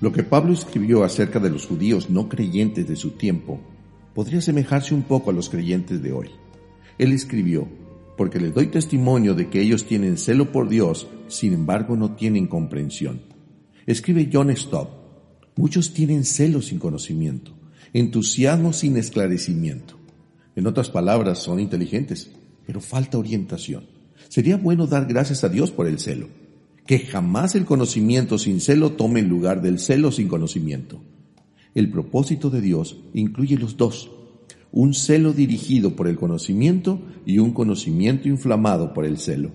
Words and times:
Lo 0.00 0.12
que 0.12 0.22
Pablo 0.22 0.54
escribió 0.54 1.04
acerca 1.04 1.40
de 1.40 1.50
los 1.50 1.66
judíos 1.66 2.08
no 2.08 2.26
creyentes 2.26 2.88
de 2.88 2.96
su 2.96 3.10
tiempo 3.10 3.60
podría 4.14 4.38
asemejarse 4.38 4.94
un 4.94 5.02
poco 5.02 5.30
a 5.30 5.34
los 5.34 5.50
creyentes 5.50 6.02
de 6.02 6.12
hoy. 6.12 6.30
Él 6.96 7.12
escribió, 7.12 7.68
porque 8.16 8.40
les 8.40 8.54
doy 8.54 8.68
testimonio 8.68 9.34
de 9.34 9.50
que 9.50 9.60
ellos 9.60 9.84
tienen 9.84 10.16
celo 10.16 10.52
por 10.52 10.70
Dios, 10.70 11.06
sin 11.28 11.52
embargo 11.52 11.96
no 11.96 12.16
tienen 12.16 12.46
comprensión. 12.46 13.20
Escribe 13.84 14.30
John 14.32 14.54
Stott, 14.56 14.88
muchos 15.56 15.92
tienen 15.92 16.24
celo 16.24 16.62
sin 16.62 16.78
conocimiento, 16.78 17.52
entusiasmo 17.92 18.72
sin 18.72 18.96
esclarecimiento. 18.96 19.96
En 20.56 20.66
otras 20.66 20.88
palabras, 20.88 21.38
son 21.40 21.60
inteligentes, 21.60 22.30
pero 22.66 22.80
falta 22.80 23.18
orientación. 23.18 23.84
Sería 24.28 24.56
bueno 24.56 24.86
dar 24.86 25.04
gracias 25.04 25.44
a 25.44 25.50
Dios 25.50 25.70
por 25.70 25.86
el 25.86 25.98
celo 25.98 26.28
que 26.86 26.98
jamás 26.98 27.54
el 27.54 27.64
conocimiento 27.64 28.38
sin 28.38 28.60
celo 28.60 28.92
tome 28.92 29.20
el 29.20 29.28
lugar 29.28 29.62
del 29.62 29.78
celo 29.78 30.12
sin 30.12 30.28
conocimiento. 30.28 31.00
El 31.74 31.90
propósito 31.90 32.50
de 32.50 32.60
Dios 32.60 32.96
incluye 33.14 33.56
los 33.56 33.76
dos, 33.76 34.10
un 34.72 34.94
celo 34.94 35.32
dirigido 35.32 35.94
por 35.96 36.08
el 36.08 36.16
conocimiento 36.16 37.00
y 37.24 37.38
un 37.38 37.52
conocimiento 37.52 38.28
inflamado 38.28 38.92
por 38.92 39.04
el 39.04 39.18
celo. 39.18 39.52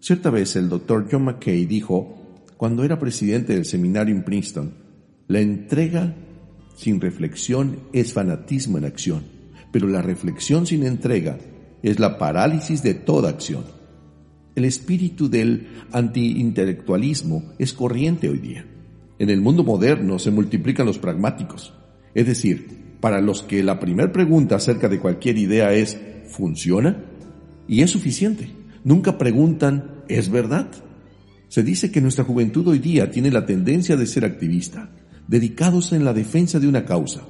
Cierta 0.00 0.30
vez 0.30 0.56
el 0.56 0.68
doctor 0.68 1.08
John 1.10 1.24
McKay 1.24 1.66
dijo, 1.66 2.16
cuando 2.56 2.84
era 2.84 2.98
presidente 2.98 3.54
del 3.54 3.64
seminario 3.64 4.14
en 4.14 4.24
Princeton, 4.24 4.74
la 5.28 5.40
entrega 5.40 6.14
sin 6.76 7.00
reflexión 7.00 7.80
es 7.92 8.12
fanatismo 8.12 8.78
en 8.78 8.84
acción, 8.84 9.22
pero 9.72 9.86
la 9.86 10.02
reflexión 10.02 10.66
sin 10.66 10.84
entrega 10.84 11.38
es 11.82 11.98
la 11.98 12.18
parálisis 12.18 12.82
de 12.82 12.94
toda 12.94 13.30
acción. 13.30 13.64
El 14.54 14.64
espíritu 14.64 15.30
del 15.30 15.68
antiintelectualismo 15.92 17.52
es 17.58 17.72
corriente 17.72 18.28
hoy 18.28 18.38
día. 18.38 18.66
En 19.18 19.30
el 19.30 19.40
mundo 19.40 19.62
moderno 19.62 20.18
se 20.18 20.30
multiplican 20.30 20.86
los 20.86 20.98
pragmáticos, 20.98 21.72
es 22.14 22.26
decir, 22.26 22.96
para 23.00 23.20
los 23.20 23.42
que 23.42 23.62
la 23.62 23.78
primera 23.78 24.12
pregunta 24.12 24.56
acerca 24.56 24.88
de 24.88 24.98
cualquier 24.98 25.38
idea 25.38 25.72
es 25.72 25.98
¿funciona? 26.28 27.04
Y 27.68 27.82
es 27.82 27.90
suficiente. 27.90 28.50
Nunca 28.82 29.18
preguntan 29.18 30.02
¿es 30.08 30.30
verdad? 30.30 30.70
Se 31.48 31.62
dice 31.62 31.90
que 31.90 32.00
nuestra 32.00 32.24
juventud 32.24 32.66
hoy 32.68 32.78
día 32.78 33.10
tiene 33.10 33.30
la 33.30 33.46
tendencia 33.46 33.96
de 33.96 34.06
ser 34.06 34.24
activista, 34.24 34.90
dedicados 35.28 35.92
en 35.92 36.04
la 36.04 36.12
defensa 36.12 36.58
de 36.58 36.68
una 36.68 36.84
causa. 36.84 37.22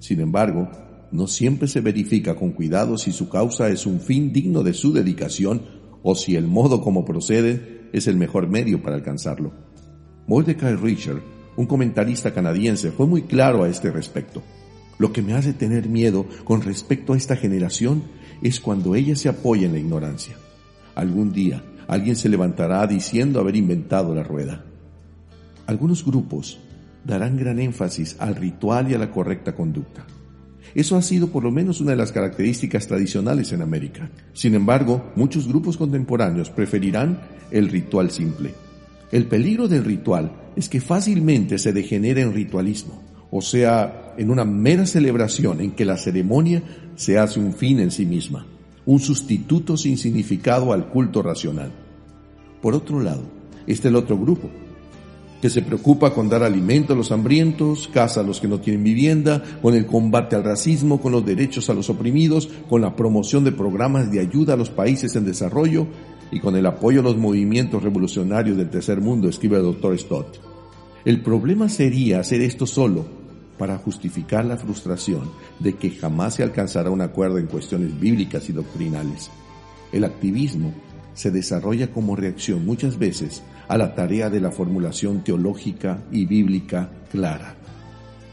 Sin 0.00 0.20
embargo, 0.20 0.70
no 1.12 1.26
siempre 1.28 1.68
se 1.68 1.80
verifica 1.80 2.34
con 2.34 2.52
cuidado 2.52 2.98
si 2.98 3.12
su 3.12 3.28
causa 3.28 3.68
es 3.68 3.86
un 3.86 4.00
fin 4.00 4.32
digno 4.32 4.62
de 4.62 4.74
su 4.74 4.92
dedicación 4.92 5.83
o 6.04 6.14
si 6.14 6.36
el 6.36 6.46
modo 6.46 6.82
como 6.82 7.04
procede 7.04 7.88
es 7.92 8.06
el 8.06 8.16
mejor 8.16 8.46
medio 8.46 8.80
para 8.82 8.94
alcanzarlo. 8.94 9.52
Mordecai 10.28 10.76
Richard, 10.76 11.22
un 11.56 11.66
comentarista 11.66 12.32
canadiense, 12.32 12.92
fue 12.92 13.06
muy 13.06 13.22
claro 13.22 13.64
a 13.64 13.68
este 13.68 13.90
respecto. 13.90 14.42
Lo 14.98 15.12
que 15.12 15.22
me 15.22 15.32
hace 15.32 15.54
tener 15.54 15.88
miedo 15.88 16.26
con 16.44 16.60
respecto 16.60 17.14
a 17.14 17.16
esta 17.16 17.36
generación 17.36 18.04
es 18.42 18.60
cuando 18.60 18.94
ella 18.94 19.16
se 19.16 19.28
apoya 19.28 19.66
en 19.66 19.72
la 19.72 19.78
ignorancia. 19.78 20.36
Algún 20.94 21.32
día 21.32 21.64
alguien 21.88 22.16
se 22.16 22.28
levantará 22.28 22.86
diciendo 22.86 23.40
haber 23.40 23.56
inventado 23.56 24.14
la 24.14 24.22
rueda. 24.22 24.64
Algunos 25.66 26.04
grupos 26.04 26.60
darán 27.04 27.38
gran 27.38 27.58
énfasis 27.58 28.16
al 28.18 28.36
ritual 28.36 28.90
y 28.90 28.94
a 28.94 28.98
la 28.98 29.10
correcta 29.10 29.54
conducta. 29.54 30.06
Eso 30.74 30.96
ha 30.96 31.02
sido 31.02 31.28
por 31.28 31.44
lo 31.44 31.50
menos 31.50 31.80
una 31.80 31.92
de 31.92 31.96
las 31.96 32.12
características 32.12 32.86
tradicionales 32.86 33.52
en 33.52 33.62
América. 33.62 34.10
Sin 34.32 34.54
embargo, 34.54 35.12
muchos 35.16 35.46
grupos 35.46 35.76
contemporáneos 35.76 36.50
preferirán 36.50 37.20
el 37.50 37.68
ritual 37.68 38.10
simple. 38.10 38.54
El 39.12 39.26
peligro 39.26 39.68
del 39.68 39.84
ritual 39.84 40.32
es 40.56 40.68
que 40.68 40.80
fácilmente 40.80 41.58
se 41.58 41.72
degenera 41.72 42.20
en 42.20 42.32
ritualismo, 42.32 43.02
o 43.30 43.40
sea, 43.40 44.14
en 44.16 44.30
una 44.30 44.44
mera 44.44 44.86
celebración 44.86 45.60
en 45.60 45.72
que 45.72 45.84
la 45.84 45.96
ceremonia 45.96 46.62
se 46.96 47.18
hace 47.18 47.40
un 47.40 47.52
fin 47.52 47.80
en 47.80 47.90
sí 47.90 48.06
misma, 48.06 48.46
un 48.86 49.00
sustituto 49.00 49.76
sin 49.76 49.98
significado 49.98 50.72
al 50.72 50.88
culto 50.88 51.22
racional. 51.22 51.72
Por 52.60 52.74
otro 52.74 53.00
lado, 53.00 53.22
está 53.66 53.88
el 53.88 53.96
otro 53.96 54.18
grupo, 54.18 54.50
que 55.44 55.50
se 55.50 55.60
preocupa 55.60 56.14
con 56.14 56.30
dar 56.30 56.42
alimento 56.42 56.94
a 56.94 56.96
los 56.96 57.12
hambrientos, 57.12 57.90
casa 57.92 58.20
a 58.20 58.22
los 58.22 58.40
que 58.40 58.48
no 58.48 58.60
tienen 58.60 58.82
vivienda, 58.82 59.42
con 59.60 59.74
el 59.74 59.84
combate 59.84 60.36
al 60.36 60.42
racismo, 60.42 61.02
con 61.02 61.12
los 61.12 61.26
derechos 61.26 61.68
a 61.68 61.74
los 61.74 61.90
oprimidos, 61.90 62.48
con 62.66 62.80
la 62.80 62.96
promoción 62.96 63.44
de 63.44 63.52
programas 63.52 64.10
de 64.10 64.20
ayuda 64.20 64.54
a 64.54 64.56
los 64.56 64.70
países 64.70 65.16
en 65.16 65.26
desarrollo 65.26 65.86
y 66.30 66.40
con 66.40 66.56
el 66.56 66.64
apoyo 66.64 67.00
a 67.00 67.02
los 67.02 67.18
movimientos 67.18 67.82
revolucionarios 67.82 68.56
del 68.56 68.70
tercer 68.70 69.02
mundo, 69.02 69.28
escribe 69.28 69.58
el 69.58 69.64
doctor 69.64 69.98
Stott. 69.98 70.38
El 71.04 71.20
problema 71.20 71.68
sería 71.68 72.20
hacer 72.20 72.40
esto 72.40 72.64
solo 72.66 73.04
para 73.58 73.76
justificar 73.76 74.46
la 74.46 74.56
frustración 74.56 75.30
de 75.58 75.74
que 75.74 75.90
jamás 75.90 76.36
se 76.36 76.42
alcanzará 76.42 76.88
un 76.88 77.02
acuerdo 77.02 77.36
en 77.36 77.48
cuestiones 77.48 78.00
bíblicas 78.00 78.48
y 78.48 78.54
doctrinales. 78.54 79.30
El 79.92 80.04
activismo 80.04 80.72
se 81.14 81.30
desarrolla 81.30 81.92
como 81.92 82.16
reacción 82.16 82.66
muchas 82.66 82.98
veces 82.98 83.42
a 83.68 83.78
la 83.78 83.94
tarea 83.94 84.30
de 84.30 84.40
la 84.40 84.50
formulación 84.50 85.24
teológica 85.24 86.02
y 86.12 86.26
bíblica 86.26 86.90
clara. 87.10 87.54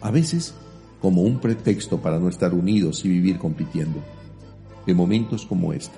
A 0.02 0.12
veces 0.12 0.54
como 1.00 1.22
un 1.22 1.40
pretexto 1.40 2.02
para 2.02 2.20
no 2.20 2.30
estar 2.30 2.54
unidos 2.54 3.04
y 3.06 3.10
vivir 3.10 3.38
compitiendo. 3.40 4.04
En 4.86 4.96
momentos 4.96 5.46
como 5.46 5.74
este, 5.74 5.98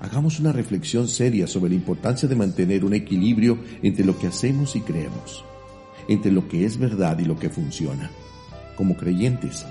hagamos 0.00 0.38
una 0.38 0.52
reflexión 0.52 1.08
seria 1.08 1.46
sobre 1.46 1.70
la 1.70 1.76
importancia 1.76 2.28
de 2.28 2.36
mantener 2.36 2.84
un 2.84 2.94
equilibrio 2.94 3.58
entre 3.82 4.04
lo 4.04 4.16
que 4.18 4.28
hacemos 4.28 4.76
y 4.76 4.80
creemos, 4.80 5.44
entre 6.08 6.30
lo 6.30 6.48
que 6.48 6.64
es 6.64 6.78
verdad 6.78 7.18
y 7.18 7.24
lo 7.24 7.38
que 7.38 7.50
funciona. 7.50 8.10
Como 8.76 8.96
creyentes, 8.96 9.66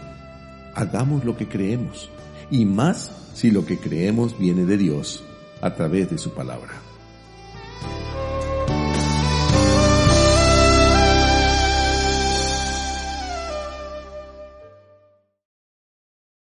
hagamos 0.75 1.23
lo 1.23 1.37
que 1.37 1.47
creemos, 1.47 2.09
y 2.51 2.65
más 2.65 3.11
si 3.33 3.51
lo 3.51 3.65
que 3.65 3.77
creemos 3.77 4.37
viene 4.37 4.65
de 4.65 4.77
Dios 4.77 5.23
a 5.62 5.73
través 5.73 6.09
de 6.09 6.18
su 6.18 6.31
palabra. 6.31 6.86